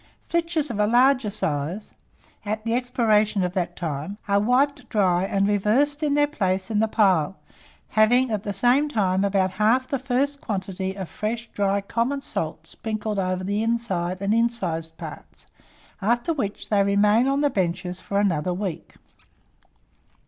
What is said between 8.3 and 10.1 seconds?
at the same time, about half the